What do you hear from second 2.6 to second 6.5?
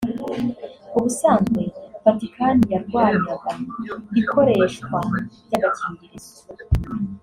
yarwanyaga ikoreshwa ry’agakingirizo